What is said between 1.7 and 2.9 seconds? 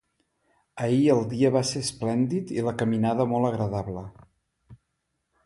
ser esplèndid i la